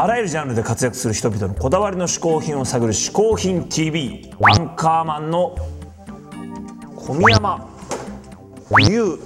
[0.00, 5.56] あらゆるジャンルで活躍する人々のこだわりの嗜好品を探る「嗜好品 TV」アンカーマンの
[6.94, 7.68] 小宮山
[8.78, 9.18] 雄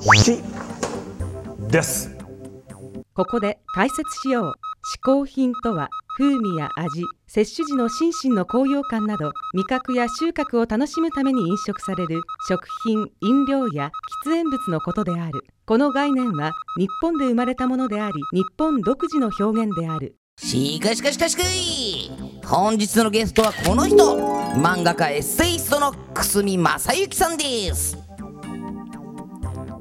[0.00, 0.42] 飛
[1.68, 2.10] です。
[3.14, 4.54] ここで解説しよう。
[4.92, 5.88] 嗜好品とは？
[6.16, 13.90] 風味や味摂取時の心身の高揚感など味覚や収穫を楽しむために飲食される食品飲料や
[14.24, 15.44] 喫煙物のことである。
[15.66, 20.16] この概念は日本で生まれたものであり日本独自の表現である。
[20.38, 22.10] しかしかしかしかい。
[22.46, 23.96] 本日のゲストはこの人。
[24.56, 28.05] 漫画家エッセイストの久住正幸さんです。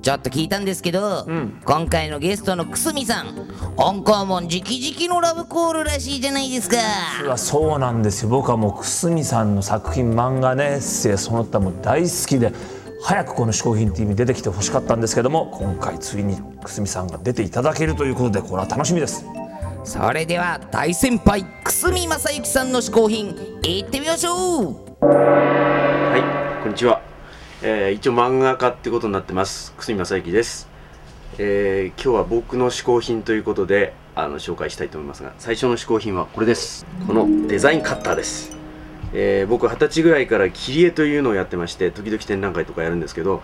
[0.05, 1.59] ちょっと聞いたんですけど、ん。
[1.65, 3.29] 今回のゲストの久住さん
[3.75, 6.77] アンカーモン直々のラブコールらしいじゃないですか。
[7.39, 8.29] そうなんですよ。
[8.29, 12.53] 僕はもう久住さんの作品漫画ねエッセイその他も大好きで
[13.01, 19.25] 早くこの「嗜好品 TV」に出てきてほしかったんですけども今回ついに久住さんが出ていただけるということでこれは楽しみです。
[19.83, 24.65] それでは大先輩久住正幸さんの嗜好品いってみましょう。
[25.01, 26.15] は
[26.61, 27.14] い、こんにちは。
[27.67, 29.73] えー一応漫画家ってことになってます。
[29.79, 30.69] 久住正幸です。
[31.39, 36.85] えー今日は僕の嗜好品ということで、あの紹介したいと思いますが、最初の嗜好品はこれです。
[37.07, 38.55] このデザインカッターです。
[39.13, 43.41] えー僕二十歳ぐらいから切り絵というのをやってまして、時々展覧会とかやるんですけど、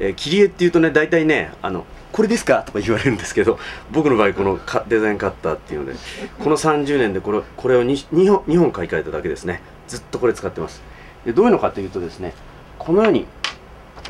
[0.00, 3.60] えー切り絵っていうとね、大体ね、あの、これですかとか言われるんですけど、
[3.92, 5.92] 僕の場合このカデザインカッターっていうので、
[6.40, 9.62] この30年でこれこれを 2, 2, 本2本買い替えただけですね。
[9.86, 10.82] ずっとこれ使ってます。
[11.24, 12.34] でどういうのかというとですね、
[12.80, 13.26] このように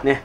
[0.05, 0.23] ね、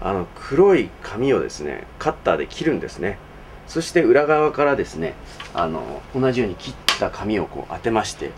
[0.00, 3.18] あの黒い紙をですね、カッターで切るんですね。
[3.66, 5.14] そして裏側からですね、
[5.54, 8.30] あの同じように切った紙をこう当てまして、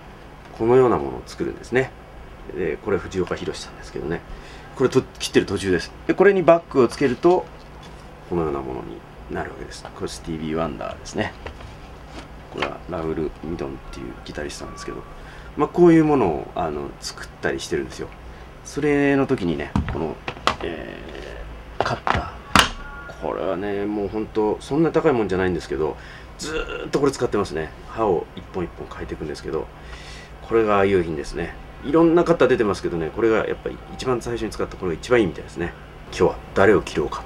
[0.58, 1.90] このようなものを作るんですね。
[2.56, 4.20] でこれ藤岡弘さんですけどね、
[4.76, 5.92] これと切ってる途中です。
[6.06, 7.46] でこれにバッグをつけると
[8.28, 8.98] このようなものに
[9.30, 9.84] なるわけです。
[9.84, 11.32] これスティービー・ワンダーですね。
[12.52, 15.02] これはラウル・ミドンっていうギタリストなんですけど、
[15.56, 18.08] まあ、こういうものをあの作ったりしてるんですよ。
[18.64, 20.16] それの時にね、この、
[20.64, 23.22] えーカッター。
[23.22, 25.96] これはね、もう本当、そんな高いもんじゃないんですけど、
[26.38, 27.70] ずーっとこれ使ってますね。
[27.88, 29.66] 刃を一本一本変えていくんですけど、
[30.42, 31.54] これが愛用品ですね。
[31.84, 35.72] いろんなカッター出てますけどね、これがやっぱり一番最初に使ったこれが一番いいみたいですね。
[36.08, 37.22] 今日は誰を切ろうか。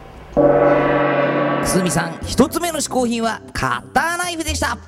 [1.68, 4.78] 久住さん一つ目の嗜好品はカッターナイフでした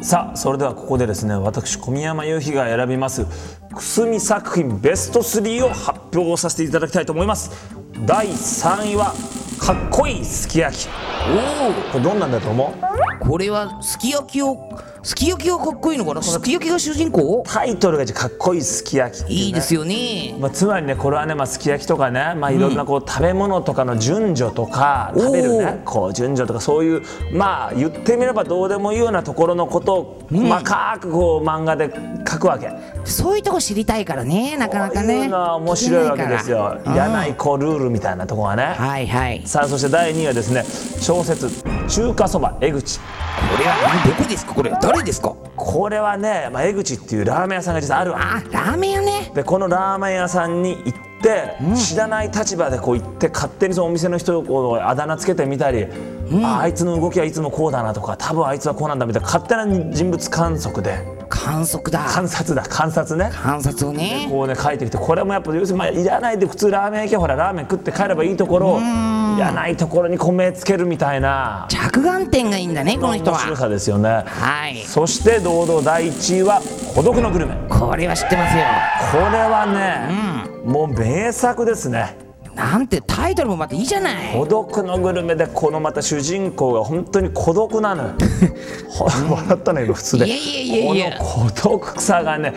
[0.00, 3.26] さあそれではここでですね私小宮山雄飛が選びます
[3.74, 7.76] くすみ作品ベスト3を発表させていただきたいと思います
[8.06, 9.14] 第3位は
[9.60, 10.88] かっこいいすき焼き。
[10.88, 12.74] おこれどんなんだと思
[13.20, 13.24] う？
[13.24, 14.56] おこれはすき焼きを
[15.02, 16.22] すき焼きがかっこいいのかな？
[16.22, 17.42] すき焼きが主人公？
[17.46, 19.30] タイトルがかっこいいすき焼きね。
[19.30, 20.36] いいですよね。
[20.38, 27.02] まあ、つまりねこれはね、まあ、すき焼きとかね、まあ、いろんなこう食べ物とかの順序とか、食べるねこう順序とかそういう
[27.32, 31.90] まあ言ってみればどうでもいいようなところのことを細かくこう漫画で
[32.28, 32.70] 書くわけ、
[33.04, 36.78] そういうとこ知りたいからねなかなかこういねうのは面白いわけですよ。
[36.80, 37.26] 聞けないから。
[37.26, 39.42] 柳子ルールみたいなところがね、はいはい。
[39.46, 40.62] さあそして第2位はですね
[41.00, 41.48] 小説
[41.90, 43.00] 「中華そば江口。
[43.00, 43.04] こ
[43.58, 44.54] れはどこですか？
[44.54, 48.18] これ誰ですか」これはね、まあ、江口っていうラーメン屋さんが実はあるわ。
[48.20, 49.32] あラーメン屋ね。
[49.34, 55.86] でこのラーメン屋さんに行って、知らない立場でこう行って勝手にそのお店の人をこうあだ名つけてみたり、
[56.42, 62.04] ああいつの動きはいつもこうだなとか多分あいつはこうなんだみたいな勝手な人物観測で観測だ。
[62.04, 62.62] 観察だ。
[62.68, 63.30] 観察ね。
[63.32, 64.26] 観察をね。
[64.28, 64.98] こうね書いてきて。
[64.98, 71.66] これもやっぱ要するにまあいらないで普通ラーメン行けばほらラーメン食って帰ればいいところをいらないところに米つけるみたいな。
[71.70, 73.38] 着眼点がいいんだねこの人は。
[73.38, 74.24] 面白さですよね。
[74.26, 74.76] はい。
[74.84, 76.60] そして堂々第1位は
[76.94, 77.56] 孤独のグルメ。
[77.68, 78.64] これは知ってますよ。
[79.12, 82.16] これはね、もう名作ですね
[82.60, 84.34] なんてタイトルもまたいいじゃない。
[84.36, 88.14] 孤独のグルメでこのまた主人公が本当に孤独なのよ。
[88.90, 90.26] ほ 笑ったね今普通で。
[90.26, 91.18] いやいやいやいや。
[91.18, 92.52] この孤独さがね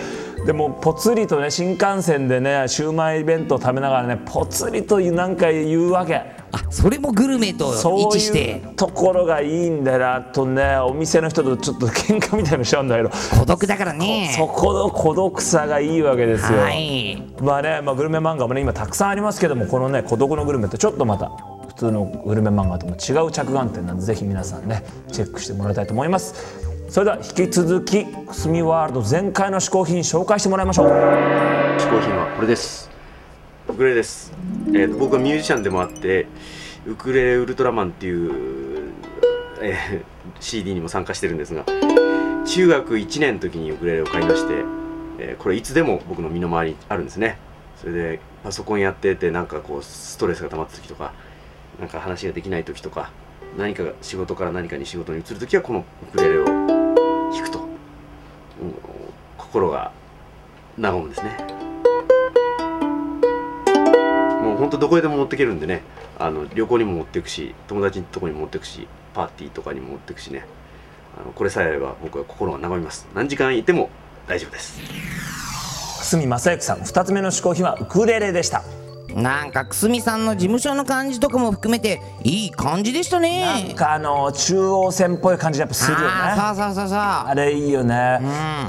[0.46, 8.52] でもぽつりとね新幹線でねシウマイ弁当食べながらねぽつりとなんか言うわけあそれもグルメと位そう置して。
[8.52, 13.10] いうところがいいんだよあとねお店の人とちょっと喧嘩みたいのしちゃうんだけど。
[13.38, 14.34] 孤独だからね。
[14.38, 17.22] そこの孤独さがいいわけですよ、はい。
[17.42, 21.32] まあね、まあ、グルメ漫画もね今たくさんありますけどもこのね孤独のグルメってちょっとまた
[21.68, 26.36] 普通のグルメ漫画とも違う着眼点なんでぜひ皆さんねチェックしてもらいたいと思います。
[26.90, 30.88] それでは引き続きくすみワールド全開の嗜好品紹介してもらいましょう。
[30.88, 32.93] 嗜好品はこれです
[33.74, 34.32] ウクレレです、
[34.68, 36.28] えーと僕はミュージシャンでもあって
[36.86, 38.94] ウクレレウルトラマンっていう、
[39.62, 41.66] えー CD にも参加してるんですが
[42.46, 44.54] 中学1年の時にウクレレを買いまして、
[45.18, 47.38] えーこれいつでも僕の身の回りにあるんですね。
[47.78, 51.12] それでパソコンやっててなんかこうストレスが溜まった時とか
[51.80, 53.12] なんか話ができない時とか
[53.58, 55.84] 何か仕事から何かに仕事に移る時はこの
[56.14, 57.60] ウクレレを弾くと。
[57.60, 57.68] うん
[59.36, 59.92] 心が
[60.80, 61.63] 和むんですね。
[64.64, 65.82] 本当どこへでも持ってけるんでね。
[66.18, 70.46] あの旅行にも持っていくし友達のとこにも持っていくしパーティーとかにも持っていくしね。
[71.20, 73.06] あのこれさえあれば僕は心が和みます。
[73.14, 73.90] 何時間いても
[74.26, 74.80] 大丈夫です。
[76.12, 78.64] 角正幸さん2つ目の嗜好品はウクレレでした。
[79.14, 83.28] なんかくすみさんの事務所の感じとかも含めていい感じでしたな
[83.60, 86.06] んねかあの中央線っぽい感じやっぱするよね。
[86.08, 88.20] あーさあさあさあれいいよね、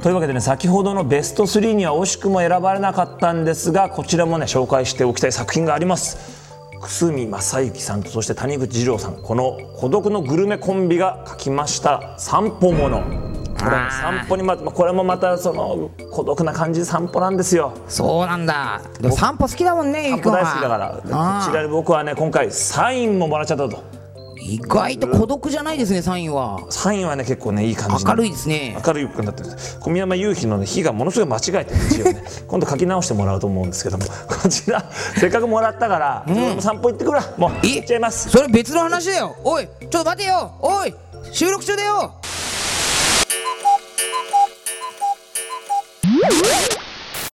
[0.02, 6.44] というわけでね先ほどのベスト3には惜しくも選ばれなかったんですがこちらもね紹介しておきたい作品があります。
[6.82, 9.17] 久住正幸さんとそして谷口二郎さん。
[9.23, 12.19] この孤独のグルメコンビが書きました。
[12.19, 13.24] 散歩もの
[13.64, 17.75] これ散歩にまこれもまたその孤独な感じで散歩なんですよ。
[17.88, 18.82] そうなんだ。
[19.12, 21.46] 散歩好きだもんねゆ散歩大好きだから。
[21.46, 23.82] ちらで僕はね今回サインももらっちゃったと。
[24.46, 26.66] 意外と孤独じゃないですねサインは。
[26.69, 28.76] サインはね結構ねいい感じな明るいですね。
[28.87, 29.50] 明るい服になってる。
[29.81, 34.05] 小宮山雄飛の、ね、日がものすごい間違えてる字をね 今度書き直してもらうと思うんですけども。
[34.28, 34.84] こちら
[35.17, 37.25] せっかくもらったから、俺も散歩行ってくるわ。
[37.38, 38.28] もうえ行っちゃいます。
[38.28, 39.34] それ別の話だよ。
[39.44, 40.52] おいちょっと待てよ。
[40.60, 40.94] おい
[41.32, 42.14] 収録中だよ